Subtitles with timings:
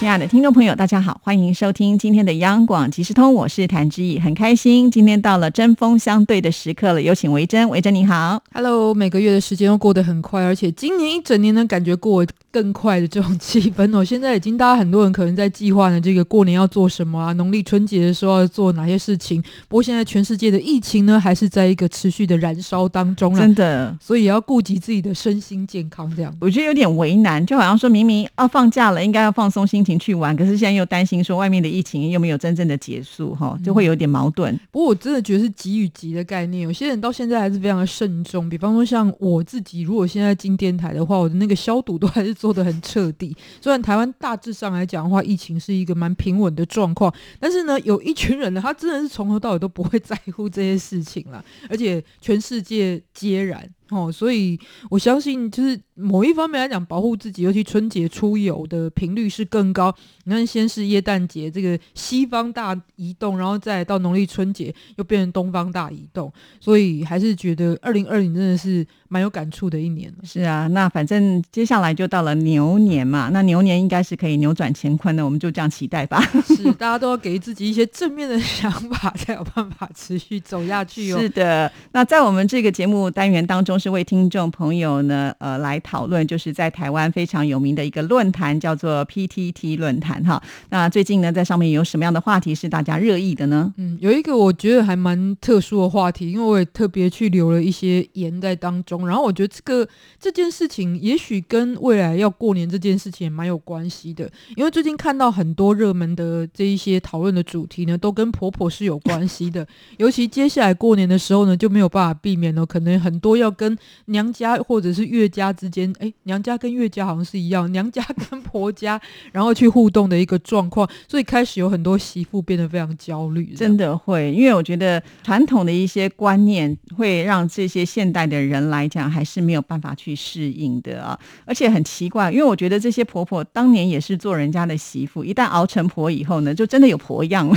[0.00, 14.02] 亲爱的听众朋友，大家好，欢迎收听今天的央广即时通，我是谭志毅，很开心今天到了针锋相对的时刻了，有请维珍，维珍你好，Hello，每个月的时间都过得很快，而且今年一整年呢，感觉过更快的这种气氛哦。
[14.02, 19.42] 现在已经大家很多人可能在计划呢，这个过年要做什么啊，农历春节的时候要做哪些事情。
[19.68, 26.10] 不过现在全世界的疫情呢，还是在一个持续的燃烧当中真的，所以也要顾及自己的身心健康。
[26.16, 29.89] 这样我觉得有点为难，就好像说明明要放假了，应该要放松心情。
[29.98, 34.58] 去玩，可是现在又担心说外面的疫情又没有真正的结束，哈，就会有点矛盾。
[34.70, 38.48] 不过我真的觉得是急与急的概念，有些人到现在还是非常的慎重。
[38.48, 43.36] 比方说像我自己，如果现在进电台的话，我的那个消毒都还是做的很彻底。
[43.60, 53.68] 虽然台湾大致上来讲的话，疫情是一个蛮平稳的状况，但是呢，有一群人呢，他真的是从头到尾都不会 在乎这些事情了，而且全世界皆然。
[53.90, 59.94] 哦，所以我相信，就是某一方面来讲，保护自己，尤其春节出游的频率是更高。
[60.24, 70.10] 你看，先是耶诞节这个西方大移动，然后再到农历春节又变成东方大移动，所以还是觉得二零二零真的是蛮有感触的一年。
[70.22, 76.22] 是啊，那反正接下来就到了牛年嘛，那牛年应该是可以扭转乾坤的，我们就这样期待吧。
[76.46, 81.18] 是，大家都要给自己一些正面的想法，才有办法持续走下去哦。
[81.20, 83.80] 是的，那在我们这个节目单元当中。
[83.80, 90.42] 是为听众朋友呢，呃，来讨论，就是在台湾非常有名的一个论坛，叫做 PTT 论坛哈。
[90.68, 93.72] 那最近呢，在上面有什么样的话题是大家热议的呢？
[93.78, 98.99] 嗯，有一个我觉得还蛮特殊的话题，因为我也特别去留了一些言在当中。
[99.06, 104.30] 然后我觉得这个这件事情，也许跟未来要过年这件事情也蛮有关系的。
[104.56, 109.66] 因为最近看到很多热门的这一些讨论的主题呢，都跟婆婆是有关系的。
[109.98, 119.00] 尤其接下来过年的时候呢，就没有办法避免了，可能很多要跟娘家或者是岳家之间，哎，娘家跟岳家好像是一样，娘家 跟婆家，
[119.32, 123.52] 然后去互动的一个状况，所以开始有很多媳妇变得非常焦虑。
[123.56, 131.18] 真的会，因为我觉得传统的一些观念会让这些现代的人来讲，还是没有办法去适应的啊。
[131.46, 137.56] 而且很奇怪，因为我觉得这些婆婆当年也是做人家的媳妇，一旦熬成婆以后呢，就真的有婆样了，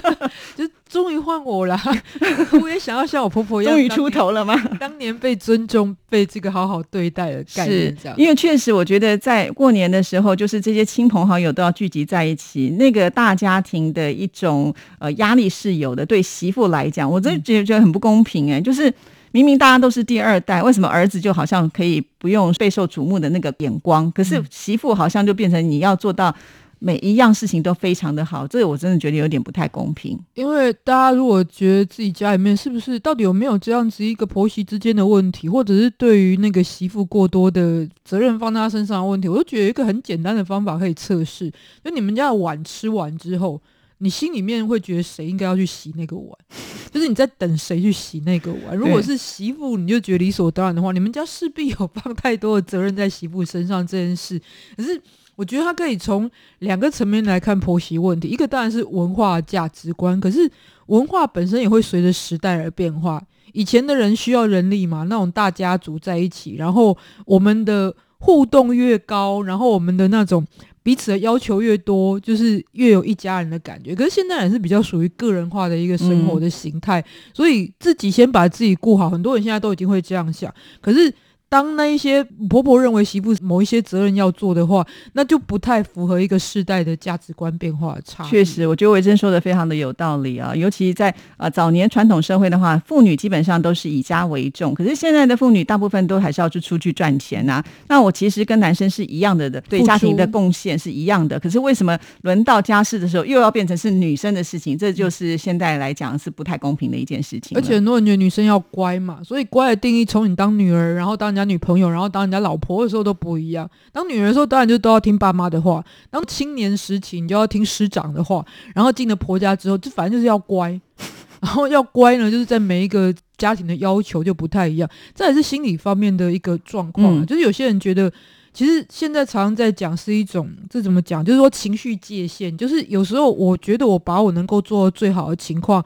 [0.56, 1.78] 就终于换我了。
[2.62, 4.56] 我也想要像我婆婆一样，终于出头了吗？
[4.80, 5.94] 当年被尊重。
[6.10, 16.04] 被这个好好对待的概念，这样，因为确实，我觉得在过年的时候，就是这些亲朋好友都要聚集在一起，那个大家庭的一种呃压力是有的。
[16.04, 18.92] 对媳妇来讲，我真的觉得觉得很不公平哎，就是
[19.32, 26.34] 明明大家都是第二代，为什么儿子就好像可以不用备受瞩目的那个眼光，可是媳妇好像就变成你要做到。
[26.82, 30.18] 每一样事情都非常的好，这个我真的觉得有点不太公平。
[30.32, 41.52] 因为大家如果觉得自己家里面是不是到底有没有这样子一个婆媳之间的问题，或者是对于那个媳妇过多的责任放在她身上的问题，我就觉得一个很简单的方法可以测试。
[41.84, 43.60] 就你们家的碗吃完之后，
[44.00, 46.36] 你心里面会觉得谁应该要去洗那个碗？
[46.92, 48.76] 就是你在等谁去洗那个碗？
[48.76, 54.40] 如果是媳妇，你就觉得理所当然的话，你们家势必有放太多的责任在媳妇身上这件事。
[54.76, 55.00] 可是。
[55.36, 60.50] 我觉得他可以从两个层面来看婆媳问题，一个当然是文化价值观，可是
[60.88, 63.22] 文化本身也会随着时代而变化。
[63.54, 66.94] 以前的人需要人力嘛，那种大家族在一起，然后
[67.24, 70.46] 我们的互动越高，然后我们的那种
[70.82, 73.94] 彼此的要求越多，就是越有一家人的感觉。
[73.94, 79.08] 可是现在也是比较属于个人化的一个生活的形态，所以自己先把自己顾好。
[79.08, 81.12] 很多人现在都已经会这样想，可是。
[81.50, 88.22] 当那一些婆婆认为媳妇某一些责任要做的话，那就不太符合一个世代的价值观变化差。
[88.22, 90.54] 确实，我觉得维珍说的非常的有道理啊。
[90.54, 94.72] 尤其在啊早年传统社会的话，妇女基本上都是以家为重。
[94.72, 97.60] 可是现在的妇女大部分都还是要去出去赚钱啊。
[97.88, 101.40] 那我其实跟男生是一样的的，对家庭的贡献是一样的。
[101.40, 104.78] 可是为什么轮到家事的时候又要变成是女生的事情？
[104.78, 107.58] 这就是现在来讲是不太公平的一件事情。
[107.58, 111.39] 而且很多人觉得女生要乖嘛，所以乖的定义从你当女儿，然后当人家。
[111.44, 113.68] 女朋友，然后当人家老婆的时候都不一样。
[113.92, 118.44] 当女人的时候，当然就都要听爸妈的话；当青年时期，你就要听师长的话。
[118.74, 120.80] 然后进了婆家之后，就反正就是要乖。
[121.40, 124.88] 然后要乖呢，就是在每一个家庭的要求就不太一样。
[125.14, 127.24] 这也是心理方面的一个状况。
[127.24, 128.12] 就是有些人觉得，
[128.52, 131.24] 其实现在常常在讲是一种，这怎么讲？
[131.24, 132.54] 就是说情绪界限。
[132.54, 135.82] 就是有时候我觉得我把我能够做到最好的情况。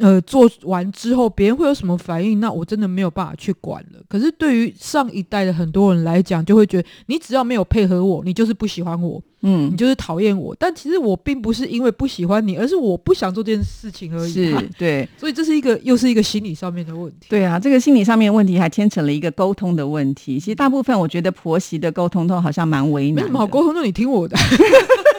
[0.00, 4.00] 呃做完之后别人会有什么反应，那我真的没有办法去管了。
[4.08, 10.54] 可是对于上一代的很多人来讲，就会觉得你只要没有配合我，你就是不喜欢我，嗯你，就是讨厌我。
[10.58, 14.32] 但其实我并不是因为不喜欢你，而是我不想做这件事情而已。
[14.32, 15.08] 是， 对。
[15.16, 17.26] 所以这是一个又是一个心理上面的问题。
[17.28, 20.40] 对啊，这个心理上面的问题还牵扯了一个沟通的问题。
[20.40, 23.22] 其实大部分我觉得婆媳的沟通都好像蛮为难的。
[23.22, 24.36] 没什么好沟通，就你听我的。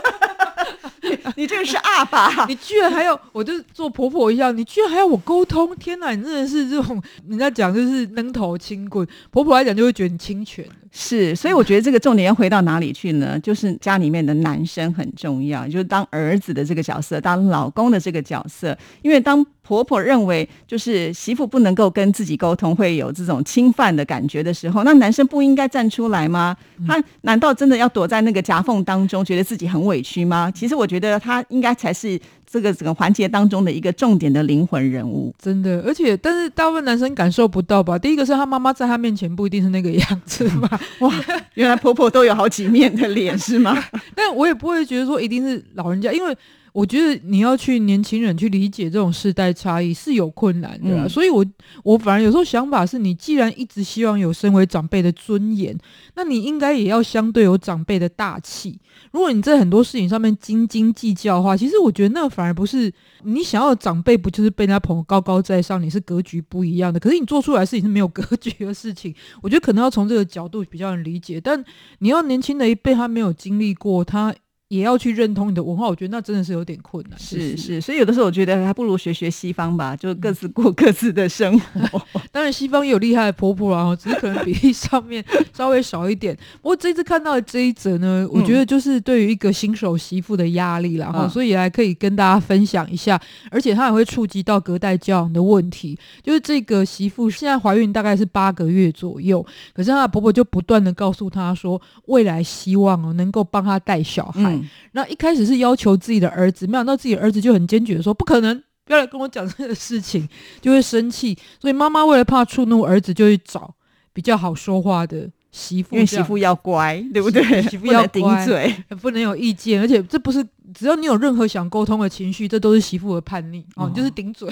[1.36, 5.76] 你这个是阿爸， 你居然还要，我就做婆婆一样，你居然还要我沟通？
[5.78, 10.66] 天哪，你真的是这种人家讲就是扔头轻棍，婆婆来讲就会觉得你侵权。
[10.98, 13.38] 是，所以我觉得这个重点要回到哪里去呢？
[13.42, 18.76] 就是家里面的男生很重要，就是当儿子的这个角色，当老公的这个角色。
[19.02, 26.56] 因为当婆婆认为就是媳妇不能够跟自己沟通，会有这种侵犯的感觉的时候，那男生不应该站出来吗？
[26.88, 30.50] 他难道真的要躲在那个夹缝当中，觉得自己很委屈吗？
[30.50, 32.18] 其实我觉得他应该才是
[32.56, 35.34] 这个整个环节当中的一个重点的灵魂人物。
[35.38, 38.00] 真的，而且但是大部分男生感受不到吧？
[38.00, 41.14] 第一个是他妈妈在他面前不一定是那个样子 吧，哇，
[41.56, 43.78] 原来婆婆都有好几面的脸是吗？
[44.16, 46.36] 但我也不会觉得说一定是老人家，因为
[46.76, 51.46] 我觉得你要去年轻人去理解这种世代差异是有困难的所以我
[51.86, 55.74] 我反而有时候想法是你既然一直希望有身为长辈的尊严，
[56.16, 58.78] 那你应该也要相对有长辈的大气。
[59.12, 62.92] 如果你在很多事情上面斤斤计较的话，其实我觉得那反而不是
[63.24, 67.00] 你想要的长辈，不就是被人家捧高高在上，你是格局不一样的。
[67.00, 71.40] 可是你做出来的事情是没有格局的事情， 我觉得可能要从这个角度比较能理解。
[71.40, 71.64] 但
[72.00, 74.36] 你要年轻的一辈他没有经历过，他
[74.68, 77.20] 也要去认同你的文化，我觉得那真的是有点困难。
[77.20, 82.02] 是，是所以有的时候我觉得还不如学学西方吧，就各自过各自的生活。
[82.32, 85.24] 当然西方也有厉害的婆婆啊，只是可能比例上面
[85.54, 86.36] 稍微少一点。
[86.62, 93.22] 不过这次看到的这一则呢，我觉得就是对于一个新手媳妇的压力啦，哈、嗯所以还可以跟大家分享一下，
[93.52, 95.98] 而且它也会触及到隔代教养的问题。
[96.24, 104.55] 就是这个媳妇现在怀孕大概是八个月左右，可是她的婆婆就不断的告诉她说，未来希望哦能够帮她带小孩。
[104.55, 104.55] 嗯，
[104.92, 110.28] 那一开始是要求自己的儿子，没想到自己的儿子就很坚决的说不可能，不要来跟我讲这个事情，
[110.62, 111.38] 就会生气。
[111.60, 113.74] 所以妈妈为了怕触怒儿子，就去找
[114.14, 117.62] 比较好说话的媳妇，因为媳妇要乖，对不对？
[117.64, 118.76] 媳 妇要顶乖嘴。
[119.02, 124.50] 不能有意见，而且这不是只要你有任何想沟通的情绪，这都是媳妇的叛逆哦，哦你就是顶嘴。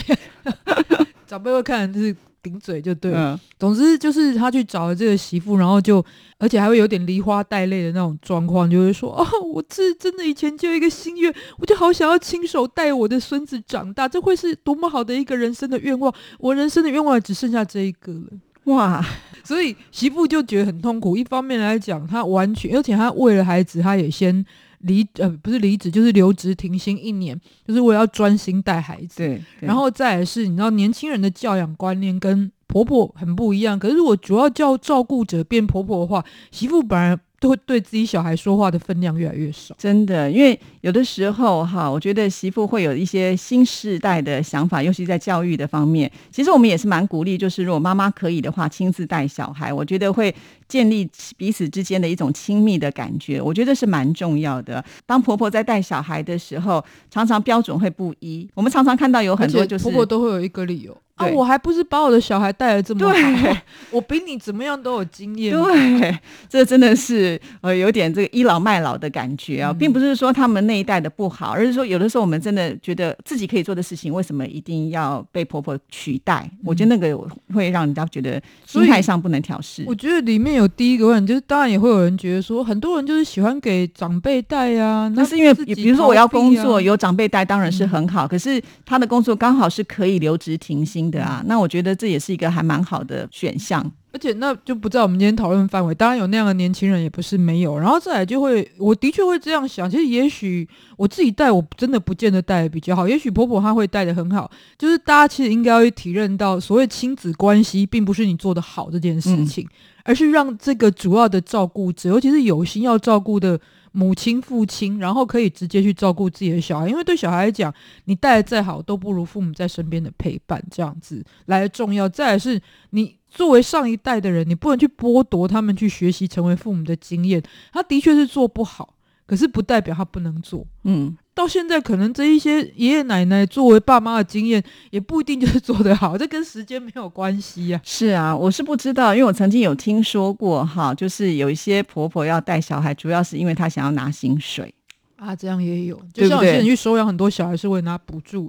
[1.28, 3.34] 长辈会看就是顶嘴就对了。
[3.34, 6.06] 嗯，总之就是他去找了这个媳妇，然后就
[6.38, 16.14] 而且还会有点梨花带泪的那种状况，就会说：“哦，我这真的以前就有一个心愿，我就好想要亲手带我的孙子长大，这会是多么好的一个人生的愿望。
[16.38, 18.28] 我人生的愿望只剩下这一个了。”
[18.66, 19.04] 哇，
[19.44, 21.18] 所以媳妇就觉得很痛苦。
[21.18, 24.46] 一方面来讲，她完全，而且她为了孩子，她也先
[24.84, 29.18] 离呃不是离职，就是留职停薪一年，就是为了要专心带孩子。
[29.18, 33.78] 对，对然后再来是，你知道年轻人的教养观念跟婆婆很不一样。
[33.78, 39.76] 可是如果主要叫照顾者变婆婆的话，媳妇本来都会对自己小孩说话的分量越来越少。
[39.78, 46.10] 真的，因为有的时候哈，我觉得媳妇会有一些新世代的想法，尤其在教育的方面。
[46.32, 50.34] 其实我们也是蛮鼓励，就是如果妈妈可以的话，亲自带小孩，我觉得会
[50.70, 54.82] 建立彼此之间的一种亲密的感觉，我觉得是蛮重要的。
[55.06, 56.82] 当婆婆在带小孩的时候，
[57.12, 63.58] 常常标准会不一，我们常常看到有很多就是婆婆都会有一个理由啊，我还不是把我的小孩带的这么好，
[63.92, 65.54] 我比你怎么样都有经验。
[65.54, 66.18] 对，
[66.50, 76.50] 这真的是呃有点这个倚老卖老的感觉啊，嗯并不是说他们那一代的不好，而是说有的时候我们真的觉得自己可以做的事情，为什么一定要被婆婆取代？
[76.64, 77.18] 我觉得那个
[77.54, 79.96] 会让人家觉得心态上不能调试我。
[79.96, 93.90] 觉得里面有第一个问题，就是当然也会有人觉得说，很多人就是喜欢给长辈带呀、那是因为，比如说我要工作，有长辈带当然是很好，可是他的工作刚好是可以留职停薪的啊，那我觉得这也是一个还蛮好的选项。
[94.12, 95.96] 而且那就不在我们今天讨论范围。
[95.96, 99.90] 当然有那样的年轻人也不是没有，然后再来就会，我的确会这样想。
[99.90, 100.68] 其实也许
[100.98, 103.08] 我自己带，我真的不见得带的比较好。
[103.08, 104.52] 也许婆婆她会带的很好。
[104.78, 109.68] 就是大家其实应该要去体认到，所谓亲子关系，并不是你做的好这件事情，
[110.04, 113.60] 而是让这个主要的照顾者，尤其是有心要照顾的。
[113.94, 117.74] 母亲、父亲，然后可以直接去照顾自己的小孩，因为对小孩来讲，
[118.06, 122.10] 你带的再好，都不如父母在身边的陪伴这样子来的重要。
[122.10, 127.42] 再来是你作为上一代的人，你不能去剥夺他们去学习成为父母的经验。
[127.72, 128.96] 他的确是做不好，
[129.26, 130.66] 可是不代表他不能做。
[130.84, 144.74] 嗯，到现在，可能这一些爷爷奶奶作为爸妈的经验，也不一定就是做得好， 这跟时间没有关系呀、是啊，我是不知道，因为我曾经有听说过哈，就是有一些婆婆要带小孩，主要是因为她想要拿薪水。
[145.16, 145.36] 啊。
[145.36, 148.48] 这样也有，就像有些人去收养很多小孩是为了拿补助。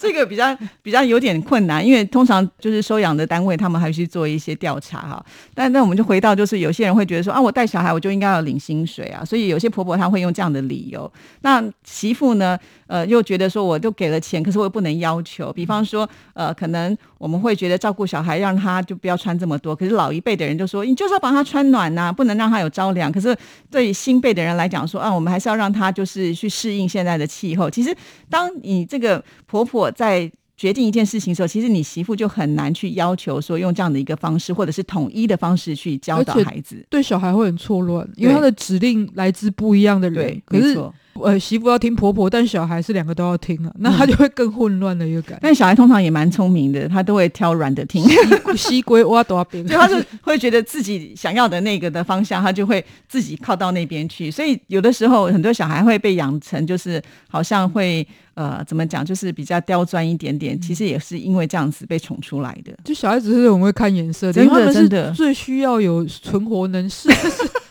[0.00, 5.22] 这个比较 比较有点困难，因为通常就是收养的单位，他们还去做一些调查哈。
[5.54, 11.12] 但那我们就回到，就是有些人会觉得说啊，我带小孩我就应该要领薪水啊，所以有些婆婆她会用这样的理由。
[11.42, 15.52] 那媳妇呢，呃，又觉得说我都给了钱，可是我又不能要求。
[15.52, 19.76] 比方说，呃，可能我们会觉得照顾小孩，让他就不要穿这么多。
[19.76, 23.12] 可是老一辈的人就说，你就是要帮他穿暖呐，不能让他有着凉。
[23.12, 23.36] 可是
[23.70, 27.68] 对新辈的人来讲说啊，我们还是要让他就是去适应现在的气候。
[27.68, 27.94] 其实
[28.30, 36.84] 当你这个婆婆在决定一件事情的时候，其实你媳妇就很难去要求说用这样的一个方式，或者是统一的方式去教导孩子。
[36.90, 40.26] 对小孩会很错乱，因为他的指令来自不一样的人。
[40.26, 40.78] 对，可是
[41.14, 45.38] 呃，媳妇要听婆婆，但小孩是两个都要听啊，那他就会更混乱的一个感。
[45.42, 48.02] 但小孩通常也蛮聪明的，他都会挑软的听。
[48.56, 54.30] 西归挖多少边， 所以他是会觉得自己想要的那个的方向，他就会自己靠到那边去。
[54.30, 58.06] 所以有的时候，很多小孩会被养成就是好像会
[58.40, 60.58] 呃，怎么讲，就是比较刁钻一点点。
[60.58, 62.72] 其实也是因为这样子被宠出来的。
[62.82, 67.10] 就小孩子是很会看颜色的，真的真的最需要有存活能适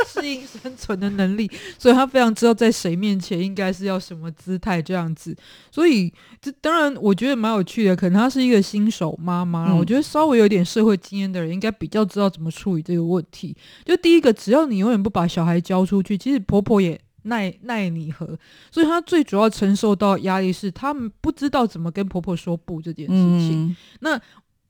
[0.06, 1.50] 适应生存的能力，
[1.80, 5.36] 所以他非常知道在谁面前应该是要什么姿态这样子。
[5.72, 13.58] 所以这当然我觉得蛮有趣的，可能他是一个新手妈妈，我觉得稍微有点社会经验的人应该比较知道怎么处理这个问题。
[13.84, 17.00] 就第一个，只要你永远不把小孩交出去，其实婆婆也。
[17.30, 18.38] 奈奈你何？
[18.70, 23.74] 所以她最主要承受到压力是，她们不知道怎么跟婆婆说不这件事情。
[24.02, 24.20] 那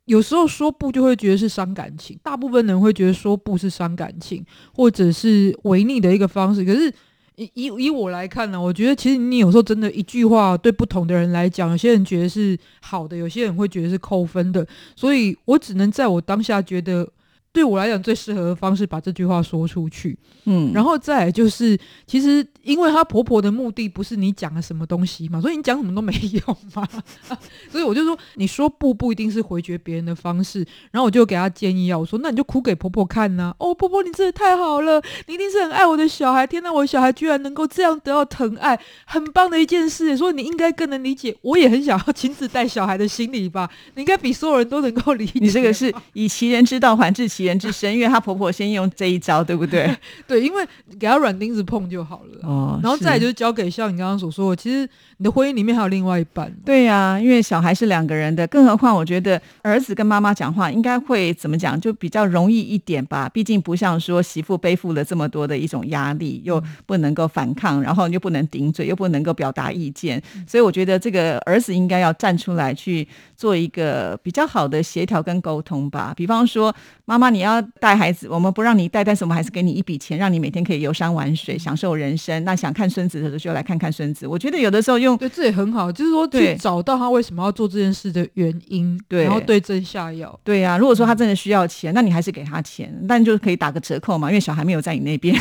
[0.05, 6.63] 有时候说不就会觉得是伤感情，大部分人会觉得说不是伤感情，或者是违逆的一个方式。
[6.63, 6.93] 可是
[7.35, 14.67] 以以以我来看呢，我觉得其实你有时候真的一句话对不同的人来讲，有些人觉得是好的，有些人会觉得是扣分的。
[14.95, 17.09] 所以我只能在我当下觉得。
[17.51, 26.87] 对我来讲，最适合的方式把这句话说出去，嗯，然后再来就是，其实因为她婆婆的目的不是你讲了什么东西嘛，所以你讲什么都没用嘛，
[27.71, 30.59] 所以我就说，你说不不一定是回绝别人的方式，
[30.91, 47.38] 然后我就给她建议啊，我说那你就哭给婆婆看呐，哦，婆婆你真的太好了，你一定是很爱我的小孩，天呐，我的小孩居然能够这样得到疼爱，很棒的一件事，所以你应该更能理解，我也很想要亲自带小孩的心理吧，你应该比所有人都能够理解，你这个是以其人之道还治其。
[47.45, 49.95] 人之身，因为她婆婆先用这一招，对不对？
[50.27, 50.65] 对，因为
[50.99, 52.39] 给她软钉子碰就好了。
[52.43, 56.51] 哦，然后再就是交给像你刚刚所说的，其实你的婚姻里面还有另外一半。
[56.65, 63.29] 对呀，因为小孩是两个人的，更何况我觉得儿子跟妈妈讲话应该会怎么讲，就比较容易一点吧。
[63.29, 76.13] 毕竟不像说媳妇背负了这么多的一种压力，又不能够反抗，然后又不能顶嘴，又不能够表达意见，所以我觉得这个儿子应该要站出来去做一个比较好的协调跟沟通吧。
[76.17, 77.28] 比方说，妈妈。
[77.33, 82.43] 你要带孩子，我们不让你带，但是我们还是给你一笔钱，让你每天可以游山玩水，享受人生。
[82.43, 84.27] 那想看孙子的时候就来看看孙子。
[84.27, 90.39] 我觉得有的时候用对这也很好，就是说去找到他为什么要做这件事的原因，对，然后对症下药。
[90.43, 95.35] 对呀，如果说他真的需要钱，那你还是给他钱，但就是可以打个折扣嘛，因为小孩没有在你那边，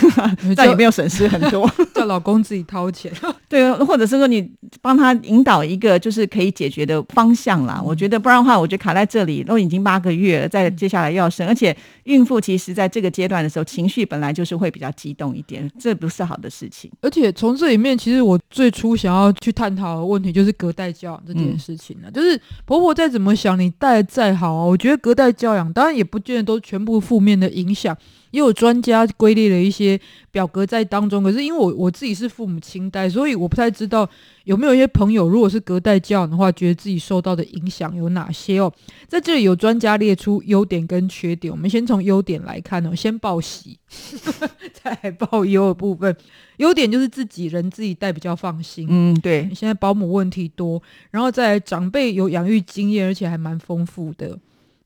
[0.57, 3.13] 但 也没有损失很多， 叫老公自己掏钱。
[3.49, 4.51] 对，或者是说你
[4.83, 7.81] 帮他引导一个就是可以解决的方向啦。
[7.85, 11.77] 我觉得不然的话，我觉得卡在这里都已经八个月了，在接下来要生，而且。
[12.05, 16.91] 孕妇其实在这个阶段的时候，情绪本来就是会比较激动一点，这不是好的事情。
[17.01, 22.11] 而且从这里面，其实我最初想要去探讨的问题，就是隔代教养这件事情呢。
[22.11, 27.97] 就是婆婆再怎么想，你带再好啊，我觉得隔代教养当然也不见得都全部负面的影响。
[28.31, 29.99] 也有专家归列了一些
[30.31, 34.09] 表格在当中，可是因为我我自己是父母亲代，所以我不太知道
[34.45, 38.73] 有没有一些朋友，如果是隔代教养的话，觉得自己受到的影响有哪些哦。
[39.07, 43.79] 在这里有专家列出优点跟缺点，我们先从优点来看哦，先报喜，
[44.73, 46.17] 再报忧的部分。
[46.59, 49.49] 优点就是自己人自己带比较放心，嗯，对。
[49.55, 54.37] 现在保姆问题多，然后再长辈有养育经验，而且还蛮丰富的。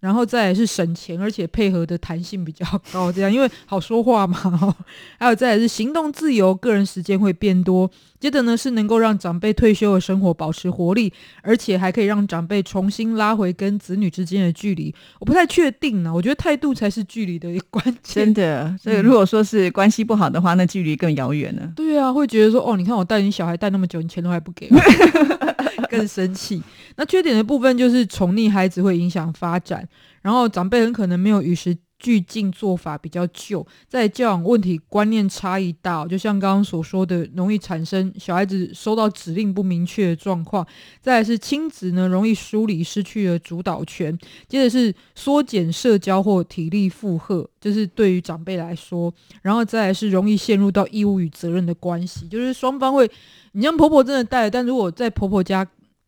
[0.03, 4.77] 然后再来是省钱，而且配合的弹性比较高，这样因为好说话嘛。
[5.17, 7.89] 还有再来是行动自由，个人时间会变多。
[8.23, 11.13] 接着呢是能够让长辈退休的生活保持活力，
[11.43, 14.95] 而且还可以让长辈重新拉回跟子女之间的距离。
[15.19, 18.25] 我不太确定呢，我觉得态度才是距离的一关键。
[18.27, 21.73] 真的，所以如果说是关系不好的话，那距离更遥远了。
[21.75, 24.79] 对啊，会觉得说哦，你看我带你小孩带那么久，你钱都还不给我。
[25.91, 26.63] 更生气。
[26.97, 29.87] 那缺点的部分就是宠溺孩子会影响发展，
[30.23, 40.67] 然后长辈很可能没有与时俱进，做法比较旧，在教养问题观念差异大，就像刚刚所说的，容易产生小孩子收到指令不明确的状况。
[41.01, 44.19] 再来是亲子呢，容易疏离，失去了主导权。
[44.49, 49.15] 接着是缩减社交或体力负荷，就是对于长辈来说。
[49.41, 53.09] 然后再来是容易陷入到义务与责任的关系，就是双方会。
[53.53, 55.65] 你像婆婆真的带，但如果在婆婆家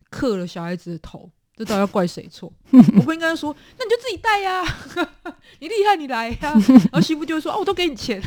[0.09, 2.51] 克了小孩子的头，这到底要怪谁错？
[2.71, 4.63] 我不应该说，那你就自己带呀，
[5.59, 6.37] 你厉害你来呀。
[6.91, 8.21] 然后媳妇就会说，哦，我都给你钱。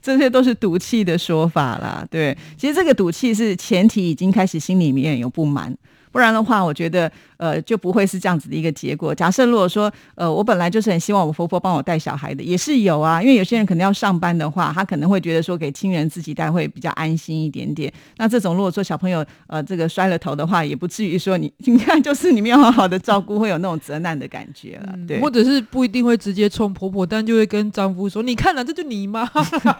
[0.00, 2.06] 这些都是赌气的说法啦。
[2.10, 5.76] 对，其实这个赌气是前提已经开始心里面有不满。
[6.12, 9.14] 不然的话，我觉得呃就不会是这样子的一个结果。
[9.14, 13.20] 假设如果说呃我本来就是很希望我婆婆帮我带小孩的，也是有啊。
[13.22, 17.92] 因为有些人可能要上班的话，他可能会觉得说给亲人自己带会比较安心一点点。
[18.18, 24.94] 那这种如果说小朋友呃这个摔了头的话，也不至于说你你看就是你们要好好的照顾，会有那种责难的感觉了。
[25.08, 29.24] 对，或者是不一定会直接冲婆婆，但就会跟丈夫说：“你看了，这就你妈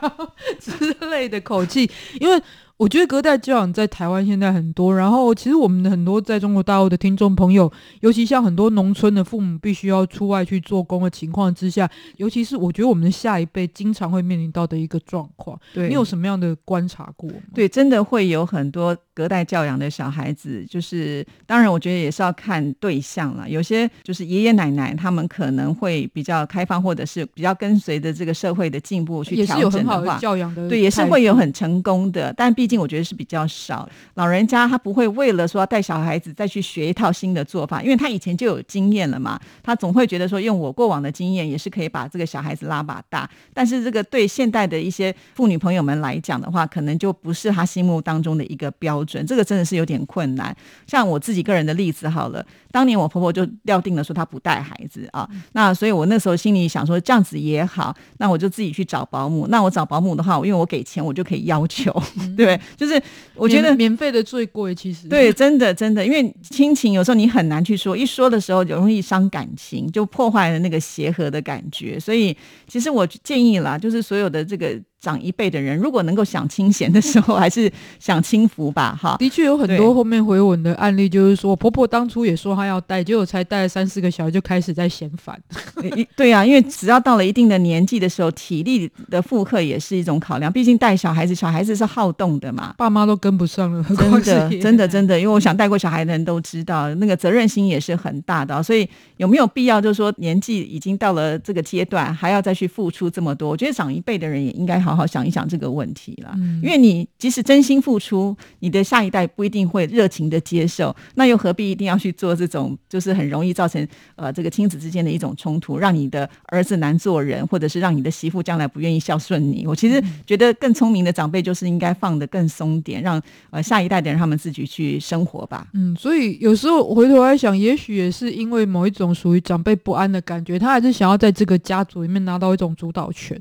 [0.59, 0.73] 之
[1.11, 2.43] 类的口气，因为。
[2.83, 17.31] 我觉得隔代教养在台湾现在很多，然后其实我们的很多在中国大陆的听众朋友，尤其像很多农村的父母必须要出外去做工的情况之下，尤其是我觉得我们的下一辈经常会面临到的一个状况，对你有什么样的观察过？
[17.55, 32.83] 对，真的会有很多隔代教养的小孩子，就是当然我觉得也是要看对象了，有些就是爷爷奶奶他们可能会比较开放，或者是比较跟随着这个社会的进步去调整的话，教养的对也是会有很成功的，但毕竟。
[32.83, 43.31] 我觉得是比较少，老人家他不会为了说要带小孩子再去学一套新的做法，因为他以前就有经验了嘛，他总会觉得说用我过往的经验也是可以把这个小孩子拉把大。
[43.55, 50.53] 但是这个对现代的一些妇女朋友们来讲的话，可能就不是他心目当中的一个标准，这个真的是有点困难。
[50.87, 59.47] 像我自己个人的例子好了，当年我婆婆就料定了说她不带孩子啊，那所以我那时候心里想说这样子也好，那我就自己去找保姆。
[59.49, 61.93] 那我找保姆的话，因为我给钱，我就可以要求，
[62.37, 62.59] 对。
[62.77, 63.01] 就是
[63.35, 71.99] 我觉得免费的最贵，其实对，真的真的，因为亲情有时候你很难去说，一说的时候就容易伤感情，就破坏了那个协和的感觉。
[71.99, 74.81] 所以其实我建议啦，就是所有的这个。
[75.03, 79.17] 长一辈的人，如果能够享清闲的时候，还是享清福吧，哈。
[79.19, 85.37] 的确有很多后面回稳的案例，就是说婆婆当初也说她要带，结果才带了三四个小孩就开始在嫌烦。
[86.15, 90.53] 对呀，因为只要到了一定的年纪的时候，体力的负荷也是一种考量。
[90.53, 93.85] 毕竟带小孩子，小孩子是好动的嘛，爸妈都跟不上了。
[93.97, 98.63] 真的，真的，真的，因为我想带过小孩的人都知道，那个责任心也是很大的。
[98.63, 103.49] 所以有没有必要，就是说年纪已经到了这个阶段，还要再去付出这么多？
[103.49, 104.92] 我觉得长一辈的人也应该好。
[104.93, 119.67] 好好想一想这个问题了，因为你即使真心付出，你的下一代不一定会热情的接受，那又何必一定要去做这种，就是很容易造成呃这个亲子之间的一种冲突，让你的儿子难做人，或者是让你的媳妇将来不愿意孝顺你。
[119.67, 123.19] 我其实觉得更聪明的长辈就是应该放的更松点，让
[123.51, 125.67] 呃下一代的人他们自己去生活吧。
[125.73, 133.41] 嗯，所以有时候回头来想，也许也是因为某一种属于长辈不安的感觉，他还是想要在这个家族里面拿到一种主导权。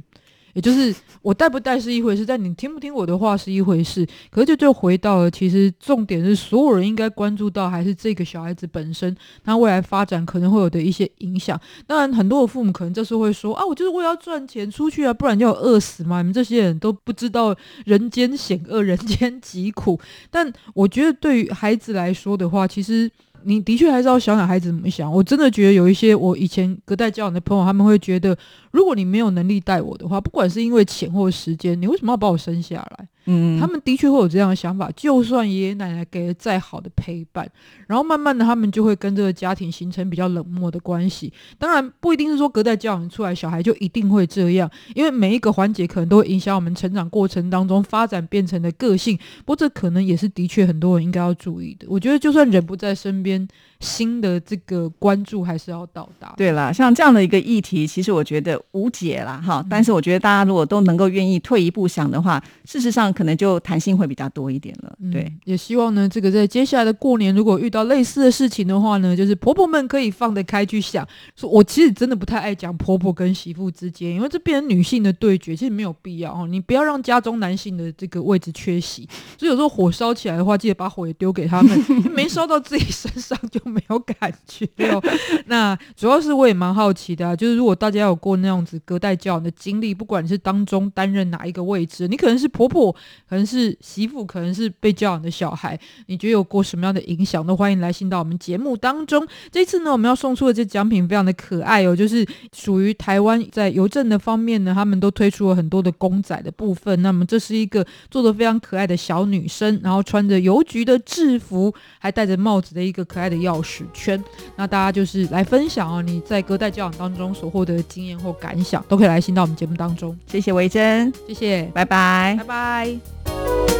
[0.53, 4.05] 也就是我带不带是一回事，但你听不听我的话是一回事。
[4.29, 11.59] 可是就就回到了，其实重点是所有人应该关注到，还是这个小孩子本身他未来发展可能会有的一些影响。
[11.87, 16.17] 当然，很多的父母可能这时候会说啊，我就是为了要赚钱出去啊，不然就要饿死嘛。
[16.17, 19.99] 你们这些人都不知道人间险恶，人间疾苦。
[20.29, 23.09] 但我觉得对于孩子来说的话，其实。
[23.43, 25.11] 你的确还是要想想孩子怎么想。
[25.11, 28.37] 我真的觉得有一些我以前隔代交往的朋友，他们会觉得，
[28.71, 33.07] 如果你没有能力带我的话，不管是因为钱或时间，你为什么要把我生下来？
[33.25, 34.89] 嗯，他们的确会有这样的想法。
[34.95, 37.49] 就算爷爷奶奶给了再好的陪伴，
[37.87, 41.31] 然后慢慢的他们就会跟这个家庭形成比较冷漠的关系。
[41.57, 49.17] 当然不一定是说隔代教养出来小孩就一定会这样，因为每一个环节可能都会影响我们成长过程当中发展变成的个性。
[49.45, 51.85] 不过这可能也是的确很多人应该要注意的。
[51.89, 53.47] 我觉得就算人不在身边。
[53.81, 56.31] 新的这个关注还是要到达。
[56.37, 59.65] 对啦，像这样的一个议题，其实我觉得无解啦哈。
[59.67, 64.93] 但是我觉得大家如果都能够愿意退一步想的话，事实上可能就弹性会比较多一点了。
[65.11, 71.07] 对，也希望呢，这个在接下来的过年，如果遇到类似的事情的话呢，就是婆婆们可以放得开去想。
[71.35, 76.45] 说我其实真的不太爱讲婆婆跟媳妇之间，因为这变成女性的对决，其实没有必要哦。
[76.47, 79.09] 你不要让家中男性的这个位置缺席。
[79.39, 83.59] 所以有时候火烧起来的话，记得把火也丢给他们，没烧到自己身上就。
[83.71, 85.01] 没有感觉哦。
[85.45, 92.93] 那主要是我也蛮好奇的，就是如果大家有过那样子隔代教养的经历，不管是当中担任哪一个位置，你可能是婆婆，
[93.29, 97.45] 可能是媳妇，可能是被教养的小孩，你觉得有过什么样的影响？
[97.45, 99.27] 都欢迎来信到我们节目当中。
[99.51, 107.01] 这次呢，我们要送出的这奖品非常的可爱哦，就是属于台湾在邮政的方面呢，他们都推出了很多的公仔的部分。
[107.01, 113.81] 那么这是一个做的非常可爱的小女生，然后穿着邮局的制服，还戴着帽子的一个可爱的钥匙。
[113.93, 114.23] 圈，
[114.55, 120.17] 那大家就是来分享哦，你在隔代教养当中所获得的经验或感想，都可以来信到我们节目当中。
[120.27, 122.90] 谢谢维珍，谢谢，拜拜，拜拜。
[122.99, 123.70] Bye.